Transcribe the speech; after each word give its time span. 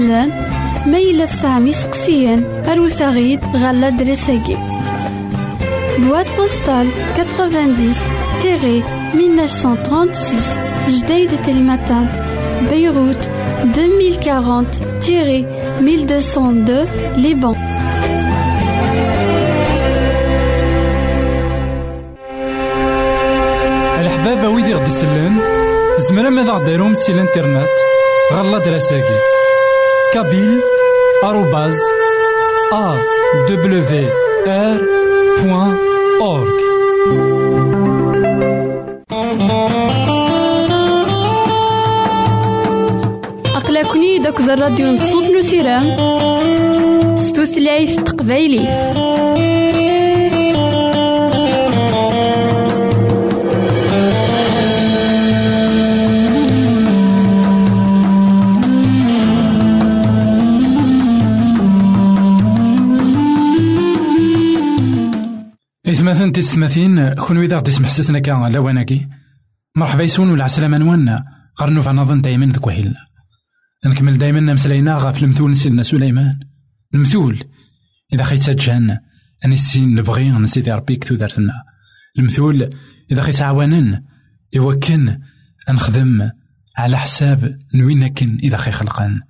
ويدي 0.09 0.33
خديسلان 0.33 0.33
ميلا 0.87 1.27
سامي 1.27 1.73
سقسيان 1.73 2.65
أروثاغيد 2.69 3.41
غالا 3.57 3.89
دريساكي. 3.91 4.57
بواد 5.99 6.27
بوستال 6.37 6.89
90 7.17 7.95
تيري 8.43 8.83
1936 9.15 10.41
جديد 10.89 11.31
تلمتان 11.47 12.07
بيروت 12.71 13.29
2040 13.79 14.67
تيري 15.03 15.47
1202 15.81 16.87
لبنان 17.17 17.57
الحبابة 24.01 24.49
ويدي 24.49 24.75
غدي 24.75 24.87
يسلن 24.87 25.41
زمرا 25.99 26.31
ماذا 26.31 26.53
غديرهم 26.53 26.95
سي 26.95 27.13
الانترنت 27.13 27.69
غالا 28.33 28.59
دراساكي 28.59 29.38
أورك 36.21 36.59
أقلكني 43.57 44.19
داك 44.19 44.41
الراديو 44.41 44.87
نصوص 44.93 45.31
نسيرام 45.31 45.97
ستوثلايف 47.17 48.01
تقبايلي 48.01 48.69
إثماثن 66.09 66.33
تستماثين 66.33 67.15
كون 67.15 67.39
ويدا 67.39 67.57
غدي 67.57 67.71
سمحسسنا 67.71 68.19
كا 68.19 68.33
لواناكي 68.33 69.09
مرحبا 69.77 70.03
يسون 70.03 70.31
ولا 70.31 70.45
عسلامة 70.45 70.79
نوانا 70.79 71.25
غير 71.61 71.83
في 71.83 71.91
نظن 71.91 72.21
دايما 72.21 72.47
ذك 72.47 72.67
وهيل 72.67 72.95
نكمل 73.87 74.19
دايما 74.19 74.53
مسلاينا 74.53 74.95
غاف 74.95 75.23
المثول 75.23 75.57
سيدنا 75.57 75.83
سليمان. 75.83 76.41
المثول! 76.95 77.45
إذا 78.13 78.25
خيت 78.25 78.43
سجان 78.43 78.99
أني 79.45 79.55
السين 79.55 79.95
نبغي 79.95 80.31
نسيدي 80.31 80.73
ربي 80.73 80.97
كتو 80.97 81.15
دارتنا 81.15 81.63
المثول! 82.19 82.71
إذا 83.11 83.23
خيت 83.23 83.43
عوانن 83.43 84.03
يوكن 84.53 85.21
نخدم 85.71 86.31
على 86.77 86.99
حساب 86.99 87.59
نوين 87.75 88.09
كن 88.09 88.39
إذا 88.43 88.57
خي 88.57 88.71
خلقان. 88.71 89.21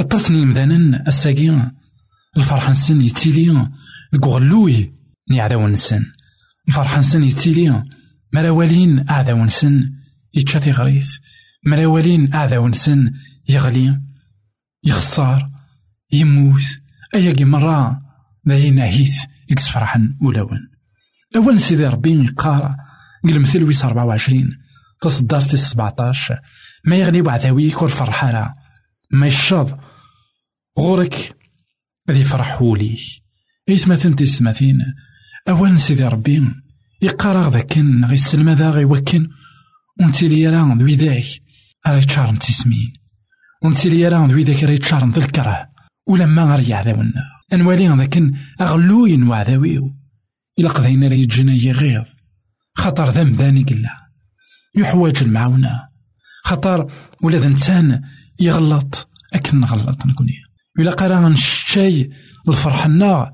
التصنيم 0.00 0.52
ذانا 0.52 1.06
الساقي 1.06 1.72
الفرح 2.36 2.70
نسن 2.70 3.00
يتيلي 3.00 3.70
ذكو 4.14 4.30
غلوي. 4.30 5.01
نسن 5.30 6.12
الفرح 6.68 6.98
نسن 6.98 7.22
يتيلي. 7.22 7.84
مراوالين 8.34 9.08
أعداو 9.10 9.44
نسن 9.44 9.92
يتشاتي 10.34 10.70
غريث. 10.70 11.16
مراوالين 11.66 12.34
أعداو 12.34 12.68
نسن 12.68 13.12
يغلي. 13.48 14.00
يخسر 14.84 15.50
يموت. 16.12 16.62
أيا 17.14 17.44
مرة. 17.44 18.02
داين 18.44 18.80
عهيث 18.80 19.24
إكس 19.50 19.68
فرحا 19.68 20.16
ولون 20.22 20.68
أول 21.36 21.60
سيدي 21.60 21.86
ربي 21.86 22.24
يقارا 22.24 22.76
قل 23.24 23.40
مثل 23.40 23.62
ويس 23.62 23.84
24 23.84 24.58
تصدر 25.00 25.40
في 25.40 25.56
17 25.56 26.40
ما 26.84 26.96
يغني 26.96 27.22
بعثاويك 27.22 27.74
كل 27.74 27.88
فرحة 27.88 28.54
ما 29.10 29.26
يشاض. 29.26 29.80
غورك. 30.78 31.36
ذي 32.10 32.24
فرح 32.24 32.62
وليك 32.62 33.00
إيثماثن 33.68 34.16
تيسماثين 34.16 34.78
أول 35.48 35.80
سيدي 35.80 36.04
ربي 36.04 36.48
يقارا 37.02 37.50
ذاكن 37.50 38.04
غي 38.04 38.14
السلمة 38.14 38.52
ذا 38.52 38.70
غي 38.70 38.84
وكن. 38.84 39.28
ونتي 40.00 40.28
لي 40.28 40.48
راه 40.48 40.76
ذوي 40.78 40.94
ذاك 40.94 41.24
راه 41.86 41.96
يتشارن 41.96 42.38
تيسمين 42.38 42.92
ونتي 43.62 43.88
لي 43.88 44.08
راه 44.08 44.26
ذوي 44.26 44.42
ذاك 44.42 44.64
راه 44.64 44.70
يتشارن 44.70 45.10
ذا 45.10 45.18
الكره. 45.24 45.68
ولما 46.08 46.42
غير 46.44 46.74
عذاونا 46.74 47.24
أنوالي 47.52 47.88
ذاكن 47.88 48.34
أغلوين 48.60 49.28
وعذاويو. 49.28 49.96
إلا 50.58 50.68
قضينا 50.68 51.08
راه 51.08 51.14
يجينا 51.14 51.52
يغيظ 51.52 52.04
خطر 52.74 53.10
ذنب 53.10 53.34
ذاني 53.34 53.62
قلا 53.62 53.90
يحواج 54.76 55.22
المعاونة 55.22 55.88
خطر 56.44 56.92
ولا 57.22 57.46
إنسان 57.46 58.02
يغلط. 58.40 59.08
أكن 59.34 59.60
نغلط 59.60 60.06
نكوني 60.06 60.42
إلا 60.78 60.90
قرا 60.90 61.28
نشتاي 61.28 62.10
الفرحنا 62.48 63.32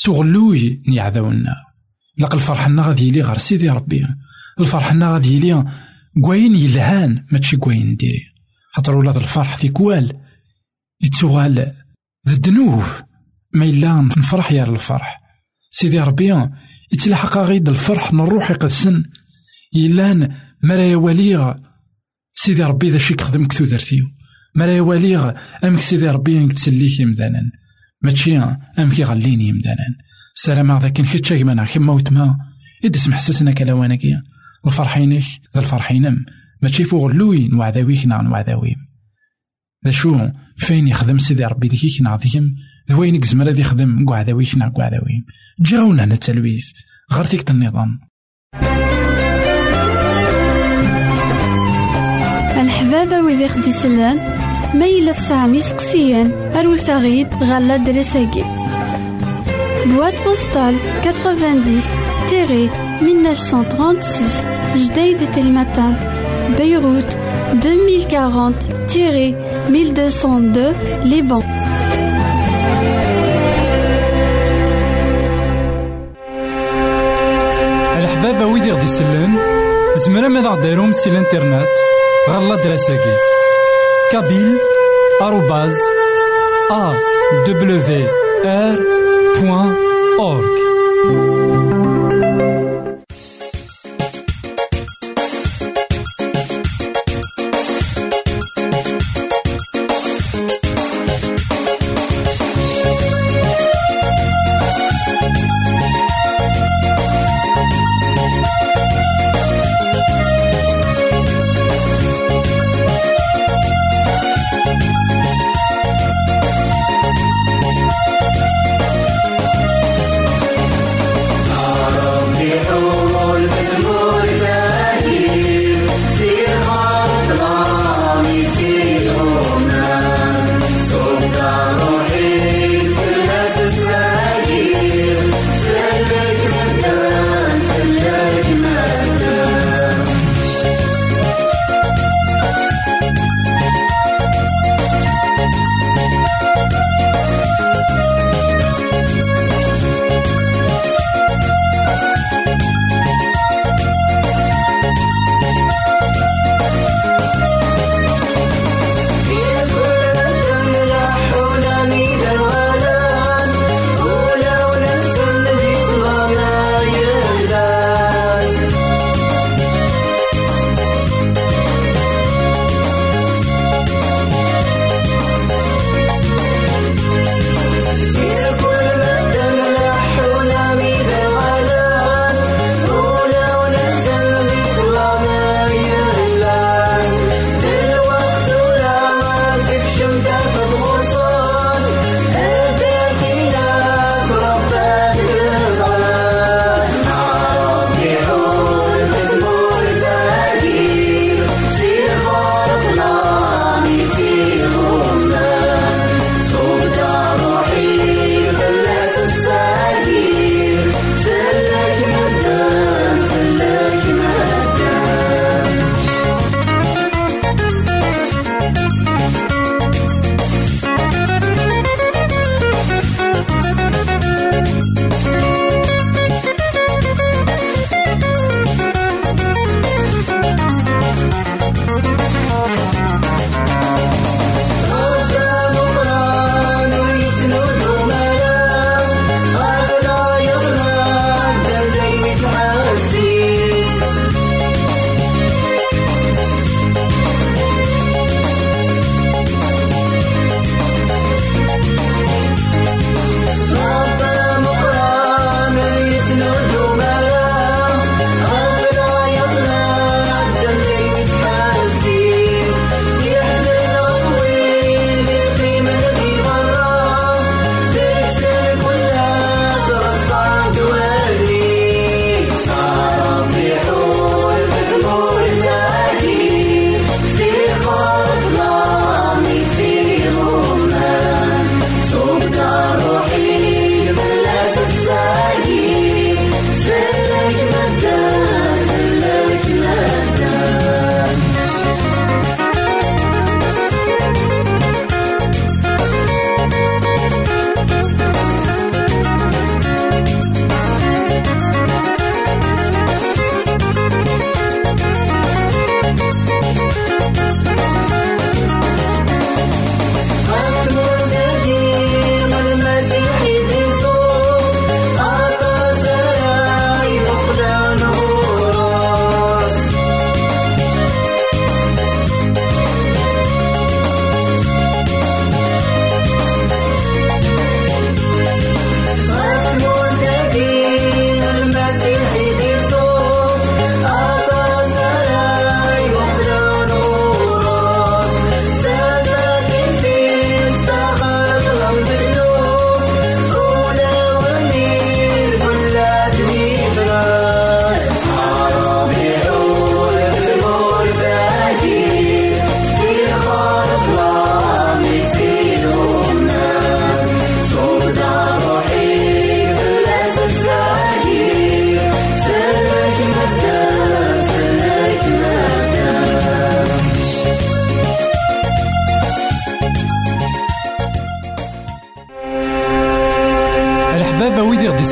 سغلوي 0.00 0.82
نيعذاونا 0.88 1.56
لق 2.18 2.34
الفرحنا 2.34 2.82
غادي 2.82 3.08
يلي 3.08 3.22
غير 3.22 3.38
سيدي 3.38 3.70
ربي. 3.70 4.06
الفرحنا 4.60 5.12
غادي 5.12 5.36
يلي 5.36 5.64
كواين 6.22 6.54
يلهان 6.56 7.26
ماشي 7.32 7.56
كواين 7.56 7.96
ديري 7.96 8.24
خاطر 8.72 8.96
ولاد 8.96 9.16
الفرح 9.16 9.56
تيكوال 9.56 10.20
يتسوغال 11.02 11.72
ذدنوه 12.28 12.86
ما 13.54 13.64
إلا 13.64 14.00
نفرح 14.00 14.52
يا 14.52 14.64
الفرح. 14.64 15.20
سيدي 15.70 16.00
ربي 16.00 16.48
يتلحق 16.92 17.38
غيد 17.38 17.68
الفرح 17.68 18.12
نروح 18.12 18.50
يقسن 18.50 19.02
يلان 19.72 20.36
مرا 20.62 20.82
يواليغ 20.82 21.54
سيدي 22.34 22.62
ربي 22.62 22.90
ذا 22.90 22.98
شيك 22.98 23.20
خدم 23.20 23.46
كثو 23.46 23.64
درتيو 23.64 24.06
مرا 24.54 24.70
يواليغ 24.70 25.32
أمك 25.64 25.80
سيدي 25.80 26.08
ربي 26.08 26.38
نكتسليك 26.38 27.00
يمدانا 27.00 27.50
ماشي 28.02 28.38
أمك 28.78 28.98
يغليني 28.98 29.48
يمدانا 29.48 29.86
سلام 30.34 30.70
هذا 30.70 30.88
كان 30.88 31.06
كتشا 31.06 31.64
كما 31.64 31.92
وتما 31.92 32.36
إدس 32.84 33.08
محسسنا 33.08 33.52
كلاوانكيا 33.52 34.22
الفرحينك 34.66 35.24
ذا 35.54 35.60
الفرحينم. 35.60 36.24
ماشي 36.62 36.84
فوق 36.84 37.06
لوين 37.06 37.54
وعذاويك 37.54 38.06
نعن 38.06 38.26
وعذاويم 38.26 38.76
ذا 39.84 39.90
شو؟ 39.90 40.30
فين 40.56 40.88
يخدم 40.88 41.18
سيدي 41.18 41.44
ربي 41.44 41.68
ذيك 41.68 42.02
نعطيهم؟ 42.02 42.54
ذوين 42.90 43.14
يكزمر 43.14 43.48
ذي 43.48 43.60
يخدم؟ 43.60 44.06
قعداويك 44.08 44.56
نع 44.56 44.68
قعداويم 44.68 45.24
جاونا 45.60 46.04
هنا 46.04 46.14
التلويث. 46.14 46.66
غير 47.12 47.24
تيك 47.24 47.50
النظام. 47.50 48.00
الحبابة 52.60 53.20
ويدي 53.20 53.48
خدي 53.48 53.72
سلان. 53.72 54.47
ميلا 54.74 55.12
سامي 55.12 55.60
سقسيان 55.60 56.52
أروثاغيد 56.56 57.28
غالا 57.42 57.76
دريساكي. 57.76 58.44
بواد 59.86 60.14
بوستال 60.24 60.74
90 61.04 61.82
تيري 62.28 62.70
1936 63.02 64.26
جديد 64.76 65.32
تلمتان 65.34 65.96
بيروت 66.58 67.16
2040 67.52 68.54
تيري 68.88 69.34
1202 69.68 70.74
لبنان 71.04 71.42
الحبابة 77.98 78.46
ويدي 78.46 78.72
غدي 78.72 78.84
يسلن 78.84 79.38
زمرا 79.96 80.28
ماذا 80.28 80.48
غديرهم 80.48 80.92
سي 80.92 81.10
الانترنت 81.10 81.66
غالا 82.30 82.62
دراساكي 82.64 83.37
كابيل 84.12 84.58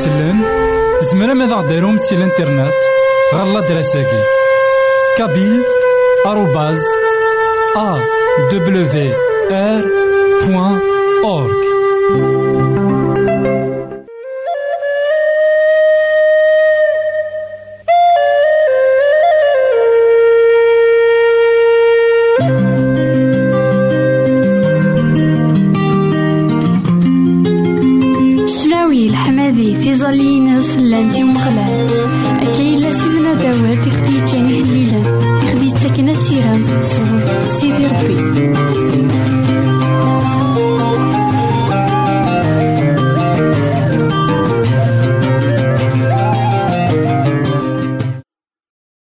أورك 0.05 0.37
زمرا 1.01 1.33
ماذا 1.33 1.67
ديروم 1.67 1.97
سي 1.97 2.15
الانترنت؟ 2.15 2.73
غالا 3.35 3.59
دراساكي 3.59 4.23
كابيل 5.17 5.63
آروباز 6.25 6.81
أ 7.75 7.99
دبليو 8.51 8.85
آر 9.51 9.81
بوان 10.47 10.79
أورك. 11.23 12.86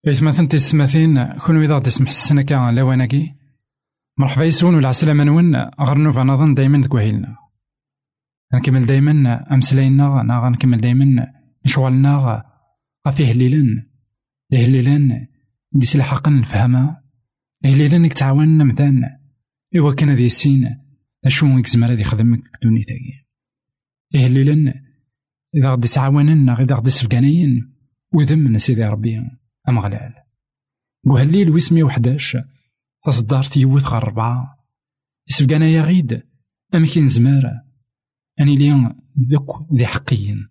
إثمثن 0.08 0.48
تسمثين 0.48 1.24
كون 1.24 1.62
إذا 1.62 1.78
تسمح 1.78 2.08
السنة 2.08 2.42
كان 2.42 2.74
لواناكي 2.74 3.34
مرحبا 4.18 4.44
يسون 4.44 4.74
ولا 4.74 4.88
عسلامة 4.88 5.24
نون 5.24 5.56
غرنو 5.80 6.12
فنظن 6.12 6.54
دايما 6.54 6.82
دكوهيلنا 6.82 7.36
نكمل 8.54 8.86
دايما. 8.86 9.54
أمسلاينا 9.54 10.22
نا 10.22 10.38
غنكمل 10.38 10.80
دايما. 10.80 11.26
نشوالنا 11.66 12.44
غفي 13.08 13.24
هليلن. 13.32 13.86
هليلن. 14.52 15.26
دي 15.72 15.86
سلحقا 15.86 16.30
نفهمها 16.30 17.04
هليلن 17.64 18.02
نتعاون 18.02 18.66
مثلا. 18.66 19.20
إوا 19.76 19.94
كان 19.94 20.16
ذي 20.16 20.26
السين. 20.26 20.78
أشو 21.24 21.58
يكزمر 21.58 21.92
هذي 21.92 22.04
خدمك 22.04 22.40
دونيتاكي 22.62 23.26
هليلن. 24.14 24.74
إذا 25.54 25.72
غدي 25.72 25.88
تعاوننا 25.88 26.60
إذا 26.60 26.74
غدي 26.74 26.90
سفقانيين 26.90 27.74
وذم 28.14 28.58
سيدي 28.58 28.84
ربي. 28.84 29.20
أمغلال 29.68 30.14
وهالليل 31.06 31.50
ويسمي 31.50 31.82
وحداش 31.82 32.36
تصدار 33.06 33.44
تيوث 33.44 33.86
غير 33.86 34.04
ربعة. 34.04 34.58
يسبقانا 35.30 35.66
يا 35.66 35.82
غيد 35.82 36.22
أمكن 36.74 37.08
زمارة؟ 37.08 37.64
أني 38.40 38.56
ليون 38.56 39.00
ذوك 39.30 39.72
ذي 39.72 39.86
حقيين 39.86 40.48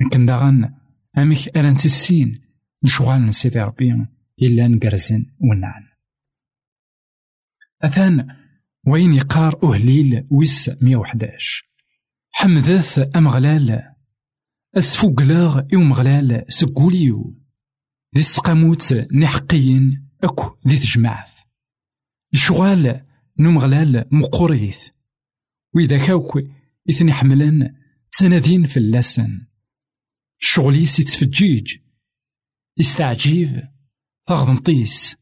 لكن 0.00 0.26
داغن 0.26 0.74
أمك 1.18 1.56
ألان 1.56 1.76
تسين 1.76 2.42
نشوغال 2.84 3.26
نسيدي 3.26 3.60
ربي 3.60 4.06
إلا 4.42 4.68
نقرزن 4.68 5.26
ونعن. 5.40 5.82
أثان 7.84 8.36
وين 8.86 9.14
يقار 9.14 9.60
أهليل 9.64 10.26
ويس 10.30 10.70
مية 10.82 10.96
وحداش؟ 10.96 11.64
حمدث 12.30 13.16
أمغلال 13.16 13.82
أسفوقلاغ 14.76 15.62
إو 15.74 15.80
مغلال 15.80 16.44
سقوليو. 16.48 17.45
ذي 18.16 18.22
السقاموت 18.22 18.94
نحقيين 19.12 20.08
أكو 20.24 20.56
ذي 20.68 20.78
تجمعث 20.78 21.32
الشغال 22.34 23.06
نمغلال 23.38 24.04
مقوريث 24.12 24.78
وإذا 25.74 26.06
كاوك 26.06 26.38
إثني 26.90 27.12
حملن 27.12 27.74
تنادين 28.18 28.66
في 28.66 28.76
اللسن 28.76 29.46
شغلي 30.38 30.86
سيتفجيج 30.86 31.76
يستعجيب 32.78 33.68
تغضنطيس 34.26 35.16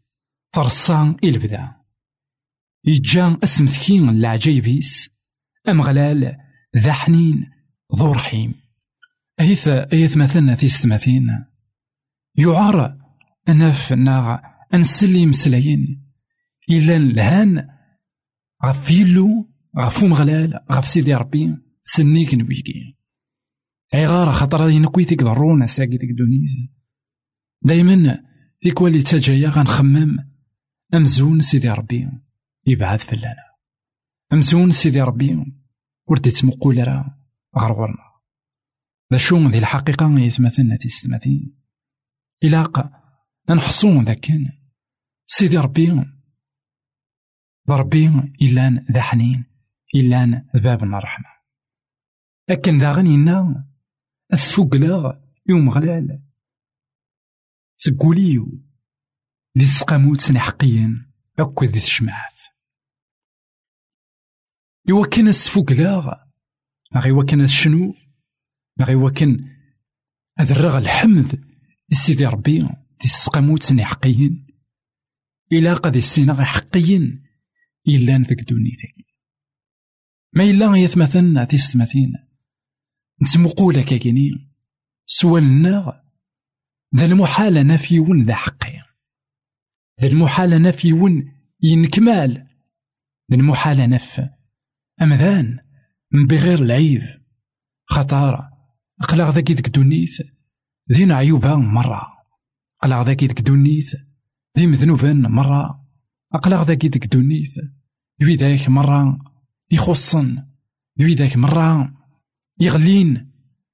فرصان 0.52 1.16
البدا 1.24 1.76
يجان 2.84 3.38
أسم 3.44 3.66
ثكين 3.66 4.08
العجيبيس 4.08 5.10
أمغلال 5.68 6.36
ذا 6.76 6.92
حنين 6.92 7.50
ذو 7.96 8.12
رحيم. 8.12 8.54
أيث 9.40 9.68
أيث 9.68 10.16
مثلنا 10.16 10.54
في 10.54 10.68
ستماثين. 10.68 11.44
يعار 12.36 12.98
أناف 13.48 13.92
ناغ 13.92 14.38
أنسلي 14.74 15.26
مسلاين 15.26 16.10
إلا 16.70 16.96
الهان 16.96 17.68
غف 18.64 18.90
يلو 18.90 19.50
غف 19.78 20.04
مغلال 20.04 20.60
غف 20.72 20.88
سيدي 20.88 21.14
ربي 21.14 21.56
سنيك 21.84 22.34
نويكي 22.34 22.96
عغارة 23.94 24.30
خطر 24.30 24.68
ينكوي 24.68 25.04
تيك 25.04 25.22
ضرونا 25.22 25.66
ساقي 25.66 25.98
تيك 25.98 26.10
دوني. 26.10 26.72
دايما 27.62 28.24
ديك 28.62 28.80
والي 28.80 29.02
تجايا 29.02 29.48
غنخمم 29.48 30.16
أمزون 30.94 31.40
سيدي 31.40 31.68
ربي 31.68 32.08
يبعث 32.66 33.04
فلانا. 33.04 33.44
أمزون 34.32 34.70
سيدي 34.70 35.00
ربي 35.00 35.44
ورد 36.06 36.30
تمقول 36.30 36.88
راه 36.88 37.18
غرغرنا. 37.58 38.04
ذا 39.12 39.18
شو 39.18 39.48
ذي 39.48 39.58
الحقيقة 39.58 40.20
يتمثلنا 40.20 40.76
تيستمثين 40.76 41.63
إلاقا 42.42 42.90
نحصون 43.50 44.04
ذاكن. 44.04 44.52
سيدي 45.26 45.58
ربي 45.58 46.04
ربي 47.68 48.08
إلان 48.42 48.86
ذا 48.92 49.00
حنين 49.00 49.44
إلان 49.94 50.48
باب 50.54 50.82
الرحمة 50.82 51.26
لكن 52.50 52.78
ذا 52.78 52.92
غنينا 52.92 53.68
أسفوقلاغ 54.32 55.12
يوم 55.48 55.70
غلال. 55.70 56.22
سقوليو 57.76 58.64
ذي 59.58 59.64
سقاموت 59.64 60.36
حقيا 60.36 61.12
أكو 61.38 61.64
ذي 61.64 61.80
تشمعات 61.80 62.40
يوكن 64.88 65.28
السفوقلاغ 65.28 66.14
ما 66.94 67.00
غيوكن 67.00 67.40
الشنو 67.40 67.94
ما 68.76 68.84
غيوكن 68.84 69.48
أذرغ 70.40 70.78
الحمد 70.78 71.53
سيدي 71.90 72.26
ربي 72.26 72.58
دي 72.58 73.04
السقاموت 73.04 73.80
حقيين 73.80 74.46
إلا 75.52 75.74
قد 75.74 75.96
السينا 75.96 76.44
حقيين 76.44 77.24
إلا 77.88 78.18
ذاك 78.18 78.40
دونيتي 78.40 78.94
ما 80.32 80.44
إلا 80.44 80.76
يثمثن 80.76 81.46
تيستمثين 81.46 82.12
نتمقولا 83.22 83.82
كاكيني 83.82 84.54
سوالنا 85.06 86.04
ذا 86.96 87.06
المحال 87.06 87.66
نفيون 87.66 88.22
ذا 88.22 88.34
حقي. 88.34 88.72
ذا 90.00 90.08
المحال 90.08 90.62
نفيون 90.62 91.32
ينكمال. 91.62 92.32
ذا 93.30 93.36
المحال 93.36 93.90
نف 93.90 94.20
أمذان 95.02 95.58
من 96.12 96.26
بغير 96.26 96.62
العيب. 96.62 97.02
خطارة 97.86 98.50
أقلاغ 99.00 99.30
ذاك 99.30 99.68
دونيت 99.68 100.33
ذين 100.92 101.12
عيوبها 101.12 101.56
مرة. 101.56 102.02
أقلع 102.82 103.02
ذاك 103.02 103.24
ديك 103.24 103.40
دونيت 103.40 103.90
ذي 104.58 104.66
مذنوبا 104.66 105.12
مرة. 105.12 105.86
أقلع 106.34 106.62
ذاك 106.62 106.86
ديك 106.86 107.06
دونيت 107.06 107.54
ذوي 108.22 108.34
ذاك 108.34 108.68
مرة. 108.68 109.18
يخصن. 109.70 110.46
ذوي 111.00 111.14
ذاك 111.14 111.36
مرة. 111.36 111.94
يغلين. 112.60 113.30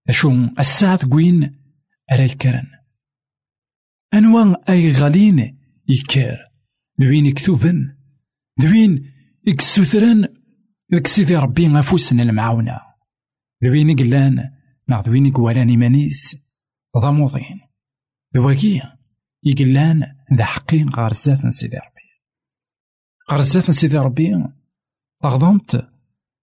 أشو 0.09 0.31
الساعة 0.59 0.97
تقوين 0.97 1.61
أرا 2.13 2.23
يكرن. 2.23 2.67
أنواع 4.15 4.57
أي 4.69 4.93
غالين 4.93 5.59
يكر. 5.89 6.45
ذوين 7.01 7.27
يكتوبن. 7.27 7.97
ذوين 8.61 9.13
يكسوثرن. 9.47 10.29
ذك 10.95 11.31
ربي 11.31 11.69
غفوسن 11.69 12.21
المعاونة. 12.21 12.81
ذوين 13.65 13.91
يقلان. 13.91 14.51
مع 14.89 15.01
ذوين 15.01 15.27
يقوالان 15.27 15.69
إيمانيس 15.69 16.40
ضموضين. 16.99 17.61
ذواكي 18.37 18.83
يقلان 19.45 20.03
ذا 20.39 20.45
حقين 20.45 20.89
غار 20.89 21.13
زات 21.13 21.47
سيدي 21.47 21.77
ربي. 21.77 22.11
غار 23.31 23.41
زات 23.41 23.71
سيدي 23.71 23.99
ربي 23.99 24.45
تغضمت 25.23 25.91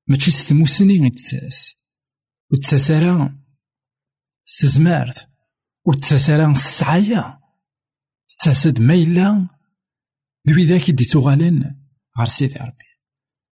ماشي 0.08 0.32
ستموسني 0.32 1.02
غيتساس 1.02 1.76
وتساسارا 2.52 3.40
ستزمارت 4.46 5.30
وتساسارا 5.86 6.52
السعايا 6.52 7.40
تساسد 8.30 8.82
ما 8.82 8.94
إلا 8.94 9.48
ذوي 10.50 10.66
ذاك 10.66 10.92
دي 10.92 11.06
تغالن 11.06 11.76
غار 12.20 12.28
سيدي 12.28 12.60
ربي. 12.60 12.86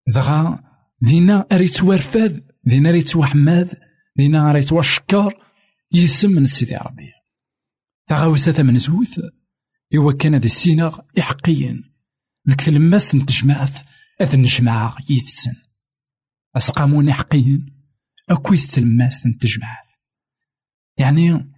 ذغا 0.09 0.63
دينا 1.01 1.47
أريت 1.51 1.83
ورفاد 1.83 2.51
دينا 2.63 2.91
ريت 2.91 3.15
وحماد 3.15 3.69
دينا 4.17 4.51
ريت 4.51 4.73
وشكر 4.73 5.44
يسم 6.03 6.31
من 6.31 6.47
سيدي 6.47 6.75
ربي. 6.75 7.11
تغاوسة 8.07 8.63
من 8.63 8.77
زوث 8.77 9.19
إوا 9.95 10.13
كان 10.13 10.35
ذي 10.35 10.45
السيناغ 10.45 10.99
إحقيا 11.19 11.83
ذك 12.49 12.61
تلماس 12.61 13.15
نتجمعت 13.15 13.71
أذ 14.21 14.39
نجمع 14.39 14.97
يثسن. 15.09 15.55
أسقامون 16.55 17.09
إحقيا 17.09 17.65
أكويت 18.29 18.63
تلماس 18.65 19.27
نتجمعت 19.27 19.85
يعني 20.97 21.51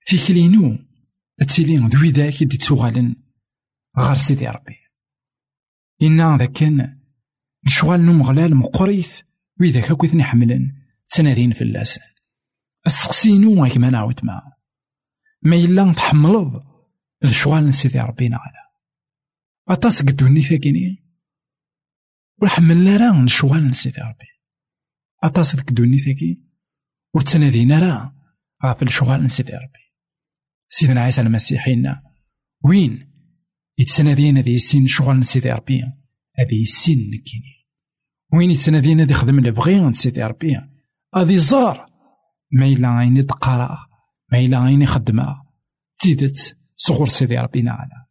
في 0.00 0.26
كلينو 0.26 0.78
تسيلي 1.38 1.76
ذوي 1.76 2.10
ذاك 2.10 2.42
يدي 2.42 2.56
تسوغالن 2.56 3.16
غار 3.98 4.16
سيدي 4.16 4.48
ربي. 4.48 4.76
إنا 6.02 6.36
ذاك 6.38 6.52
كان 6.52 7.00
الشغال 7.66 8.04
نو 8.04 8.12
مغلال 8.12 8.56
مقريث 8.56 9.20
وإذا 9.60 9.94
كويثني 9.94 10.24
حملن 10.24 10.72
تنادين 11.10 11.52
في 11.52 11.62
اللسان 11.62 12.13
استقسينو 12.86 13.64
غيك 13.64 13.76
ما 13.78 13.90
نعاود 13.90 14.24
معاه 14.24 14.56
ما 15.42 15.56
إلا 15.56 15.92
تحملض 15.92 16.62
الشغال 17.24 17.66
نسيدي 17.66 18.00
ربي 18.00 18.28
نعلا 18.28 18.70
أطاس 19.68 20.02
قدوني 20.02 20.42
ثاكيني 20.42 21.04
وحملنا 22.42 22.96
راه 22.96 23.22
الشغال 23.22 23.68
نسيدي 23.68 24.00
ربي 24.00 24.34
أطاس 25.24 25.56
قدوني 25.56 25.98
ثاكي 25.98 26.42
ورتنادينا 27.14 27.78
راه 27.78 28.14
غاف 28.64 28.82
الشغال 28.82 29.24
نسيدي 29.24 29.52
ربي 29.52 29.84
سيدنا 30.68 31.00
عيسى 31.00 31.20
المسيح 31.20 31.68
وين 32.64 33.14
يتسنادين 33.78 34.38
هذه 34.38 34.54
السين 34.54 34.86
شغل 34.86 35.24
سيدي 35.24 35.52
ربي 35.52 35.82
هذه 36.38 36.62
السين 36.62 36.98
نكيني 36.98 37.66
وين 38.32 38.50
يتسنادين 38.50 39.00
هذه 39.00 39.12
خدم 39.12 39.38
اللي 39.38 39.50
بغي 39.50 39.92
سيدي 39.92 40.24
ربي 40.24 40.60
هذه 41.16 41.36
زار 41.36 41.93
ما 42.54 42.66
إلا 42.66 42.88
عيني 42.88 43.22
تقرأ 43.22 43.86
ما 44.32 44.38
إلا 44.38 44.58
عيني 44.58 44.86
خدمة. 44.86 45.44
تيدت 45.98 46.58
صغر 46.76 47.08
سيدي 47.08 47.38
ربي 47.38 47.62
نعلا. 47.62 48.06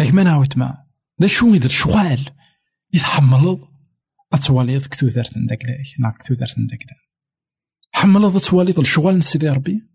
لكن 0.00 0.14
ما 0.14 0.22
نعاود 0.22 0.58
ما 0.58 0.84
ذا 1.20 1.26
شو 1.26 1.54
إذا 1.54 1.68
شغال 1.68 2.30
يتحملض 2.92 3.68
أتواليض 4.32 4.86
كتوثرت 4.86 5.38
نداك 5.38 5.64
لا 5.98 6.10
كتوثرت 6.10 6.58
نداك 6.58 6.78
حملض 7.92 8.36
أتواليض 8.36 8.78
الشغال 8.78 9.22
سيدي 9.22 9.48
ربي؟ 9.48 9.88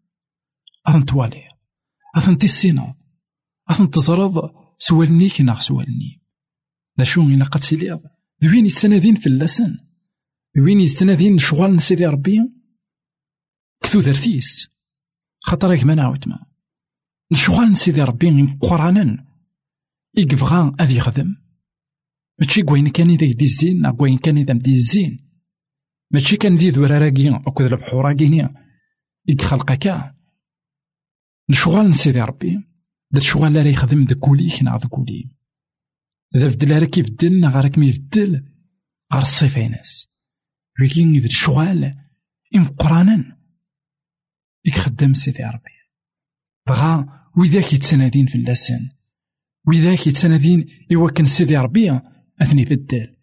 أثن 0.87 1.05
توالي 1.05 1.43
أثن 2.17 2.37
تيسيناض 2.37 2.95
أثن 3.69 3.89
تزرض 3.89 4.51
سوالنيك 4.77 5.41
ناغ 5.41 5.59
سوالني. 5.59 6.21
دا 6.97 7.03
شو 7.03 7.21
إلا 7.21 7.45
قد 7.45 7.59
سيليض 7.59 8.01
دوين 8.41 8.65
يتسنادين 8.65 9.15
في 9.15 9.27
اللسن 9.27 9.77
دوين 10.55 10.79
يتسنادين 10.79 11.37
شغال 11.37 11.81
سيدي 11.81 12.05
ربي؟ 12.05 12.39
كتو 13.85 13.99
درتيس 13.99 14.69
خاطر 15.39 15.85
ما 15.85 15.95
نعاود 15.95 16.27
ما. 16.27 16.45
الشغال 17.31 17.77
سيدي 17.77 18.01
ربي 18.01 18.57
قرانا. 18.61 19.25
يقفغا 20.17 20.75
أذ 20.81 20.91
يخدم. 20.91 21.35
ماشي 22.39 22.63
كوين 22.63 22.87
كان 22.87 23.09
إذا 23.09 23.23
يدي 23.23 23.45
الزين 23.45 23.91
كوين 23.91 24.17
كان 24.17 24.37
إذا 24.37 24.53
مدي 24.53 24.71
الزين. 24.71 25.29
ماشي 26.11 26.37
كان 26.37 26.55
ذي 26.55 26.69
ذوراراكي 26.69 27.29
أو 27.29 27.51
كذا 27.51 27.67
البحوراكي 27.67 28.49
يخلقك 29.27 30.13
الشغال 31.49 31.95
سيدي 31.95 32.21
ربي. 32.21 32.55
دا 33.11 33.17
الشغال 33.17 33.53
لا 33.53 33.69
يخدم 33.69 34.03
ذا 34.03 34.15
كوليك 34.15 34.63
نا 34.63 34.77
ذا 34.77 34.87
كولي. 34.87 35.29
إذا 36.35 36.47
بدل 36.47 36.81
راك 36.81 36.97
يبدل 36.97 37.39
نا 37.39 37.49
غير 37.49 37.79
ما 37.79 37.85
يبدل 37.85 38.31
غير 39.13 39.21
الصيفة 39.21 39.67
ناس 39.67 40.07
ولكن 40.79 41.15
إذا 41.15 41.25
الشغال 41.25 41.95
إم 42.55 42.67
قرانا. 42.67 43.34
يخدم 44.65 45.13
سيدي 45.13 45.43
ربي. 45.43 45.75
بغا 46.67 47.25
وذاك 47.37 47.73
يتسنادين 47.73 48.25
في 48.25 48.35
اللسان 48.35 48.89
وذاك 49.67 50.07
يتسنادين 50.07 50.87
إوا 50.93 51.11
كان 51.11 51.25
سيدي 51.25 51.57
ربي 51.57 51.99
أثني 52.41 52.65
في 52.65 52.73
الدال 52.73 53.17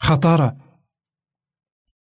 خطر 0.00 0.56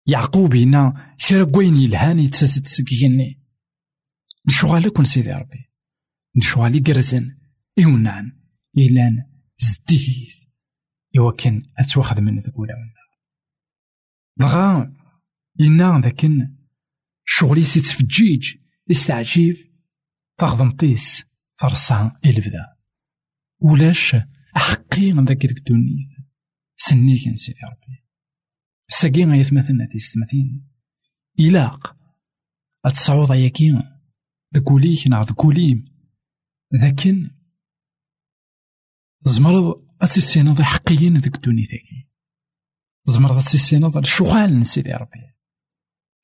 يعقوب 0.07 0.55
هنا 0.55 1.15
شرا 1.17 1.43
كوين 1.43 1.73
يلهان 1.73 2.19
يتساسد 2.19 2.67
سكيني 2.67 3.43
نشوغالي 4.47 4.89
كون 4.89 5.05
سيدي 5.05 5.31
ربي. 5.31 5.71
نشوغالي 6.37 6.79
قرزن. 6.79 7.37
إيونان 7.79 8.39
إيلان 8.77 9.23
زديث 9.57 10.37
إوا 11.17 11.31
كان 11.31 11.63
أتواخذ 11.77 12.21
من 12.21 12.39
ذاك 12.39 12.59
ولا 12.59 12.73
بغا 14.39 14.93
إنا 15.61 16.01
ذاكن 16.03 16.56
شغلي 17.29 17.63
سيتفجيج 17.63 18.55
يستعجيب 18.89 19.55
تغضمطيس 20.37 21.23
فرصان 21.59 22.11
البدا. 22.25 22.75
ولاش؟ 23.59 24.15
أحقي 24.57 25.11
ذاك 25.11 25.45
ديك 25.45 25.57
الدنيا 25.57 26.25
سنيك 26.77 27.35
سيدي 27.35 27.59
ربي. 27.63 28.03
ساقي 28.89 29.23
غيثمثلنا 29.23 29.87
تيستمثين 29.91 30.67
إلاق. 31.39 31.97
أتصعود 32.85 33.31
أياكي 33.31 33.83
ذكوليك 34.55 35.07
نا 35.07 35.21
ذكوليم 35.21 35.85
لكن 36.71 37.31
زمرض 39.19 39.87
أتسينض 40.01 40.61
حقيين 40.61 41.17
ذيك 41.17 41.35
الدنيا 41.35 41.65
ذاكي 41.65 42.09
زمرض 43.03 43.37
أتسينض 43.37 43.97
الشغال 43.97 44.59
نسيدي 44.59 44.91
ربي. 44.91 45.36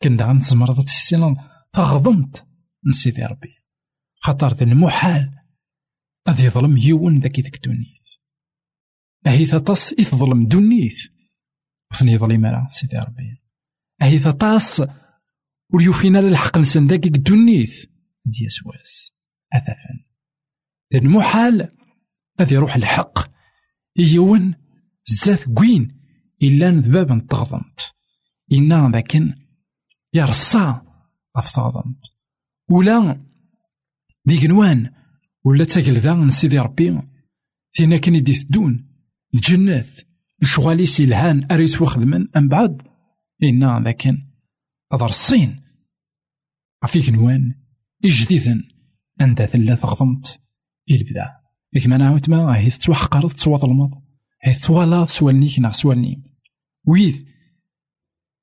كن 0.04 0.18
داغن 0.18 0.40
زمرض 0.40 0.80
أتسينض 0.80 1.38
تغضمت 1.74 2.48
نسيدي 2.88 3.26
ربي. 3.26 3.56
خطرت 4.20 4.62
المحال 4.62 5.40
أذ 6.30 6.46
يظلم 6.46 6.78
يون 6.78 7.20
ذاك 7.20 7.40
ذيك 7.40 7.56
الدنيا 7.56 7.98
أهي 9.28 9.46
تطس 9.46 9.94
يظلم 10.00 10.48
دنيت 10.48 10.98
وثني 11.92 12.12
يظلم 12.12 12.46
راه 12.46 12.68
سيدي 12.70 12.98
ربي. 12.98 13.44
أهي 14.02 14.20
تطاس 14.20 14.84
وليوفينا 15.74 16.20
الحق 16.20 16.58
نسن 16.58 16.88
ذاك 16.88 17.06
الدنيت 17.06 17.92
دي 18.26 18.50
سواس 18.50 19.12
أثافا 19.54 20.06
المحال 20.96 21.76
هذا 22.40 22.54
يروح 22.54 22.76
الحق. 22.76 23.20
يون 23.96 24.56
زات 25.06 25.44
كوين 25.44 26.00
إلا 26.42 26.70
ذباب 26.70 27.28
تغضمت 27.28 27.96
إنا 28.52 28.92
ذاكن 28.94 29.43
يرصى 30.14 30.82
أفتغضمت 31.36 32.14
ولا 32.70 33.26
ديك 34.26 34.46
نوان. 34.46 34.94
ولا 35.46 35.66
تاكل 35.66 35.92
ذا 35.92 36.14
نسيدي 36.14 36.60
ربي. 36.60 37.02
فينا 37.72 37.98
كان 37.98 38.16
يدي 38.16 38.34
تدون. 38.34 38.90
الجنات. 39.34 39.90
الشغاليس 40.42 41.00
يلهان 41.00 41.52
أريس 41.52 41.82
وخدمن 41.82 42.38
أم 42.38 42.48
بعد؟ 42.48 42.82
إنا 43.44 43.82
ذاكن 43.86 44.28
هذا 44.94 45.06
الصين. 45.06 45.62
عفيك 46.84 47.10
نوان. 47.10 47.56
إجديدا 48.06 48.64
أنت 49.22 49.42
ثلا 49.42 49.76
تغضمت 49.76 50.42
البدا 50.92 51.26
إذ 51.76 51.90
ما 51.90 51.98
نعاود 51.98 52.30
ما؟ 52.30 52.58
هي 52.58 52.70
تتوحقر 52.70 53.30
تتواظلمض 53.30 53.92
هي 54.44 54.54
توالا 54.54 55.06
سوالنيك 55.06 55.60
نا 55.60 55.72
سوالني. 55.72 56.24
ويذ. 56.88 57.26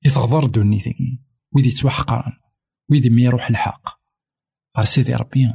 يتغضر 0.05 0.45
دوني 0.45 0.79
ثقي 0.79 1.30
ويذ 1.55 1.65
يتوحقرن 1.65 2.33
ويذ 2.89 3.11
ما 3.11 3.21
يروح 3.21 3.49
الحق. 3.49 4.01
غير 4.77 4.85
سيدي 4.85 5.15
ربي 5.15 5.53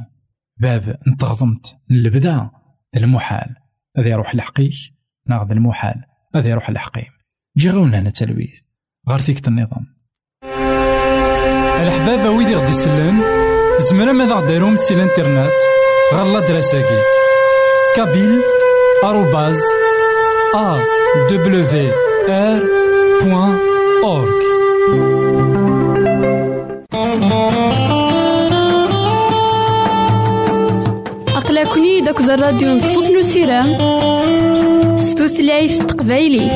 باب 0.59 0.99
نتغضمت 1.07 1.77
البدا 1.91 2.49
المحال 2.95 3.55
هذا 3.97 4.07
يروح 4.07 4.33
الحقيك 4.33 4.73
ناخذ 5.27 5.51
المحال 5.51 6.03
هذا 6.35 6.49
يروح 6.49 6.69
الحقيم 6.69 7.11
جي 7.57 7.69
غاونا 7.69 7.99
هنا 7.99 8.09
تلويث 8.09 8.61
غير 9.09 9.19
فيك 9.19 9.47
النظام. 9.47 9.97
الحباب 11.81 12.35
ويدي 12.37 12.55
غدي 12.55 12.69
يسلم 12.69 13.21
زمرا 13.89 14.11
ماذا 14.11 14.35
غديرهم 14.35 14.75
سي 14.75 14.93
الانترنت 14.93 15.51
غالا 16.13 16.47
دراساكي. 16.47 17.01
كابيل 17.95 18.41
آروباز 19.03 19.61
أ 20.55 20.77
دبليو 21.29 21.91
آر 22.29 22.61
بوان 23.23 23.59
أورك 24.03 25.26
داك 32.07 32.21
الراديو 32.21 32.69
نصوص 32.69 33.09
نسيران 33.09 33.77
ستوثلايف 34.97 35.77
تقبايلي. 35.83 36.47